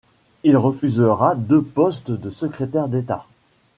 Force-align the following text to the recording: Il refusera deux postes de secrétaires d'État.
Il 0.43 0.57
refusera 0.57 1.35
deux 1.35 1.61
postes 1.61 2.09
de 2.09 2.31
secrétaires 2.31 2.87
d'État. 2.87 3.27